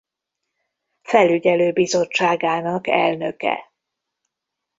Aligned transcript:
Felügyelő 1.01 1.71
Bizottságának 1.71 2.87
elnöke. 2.87 3.71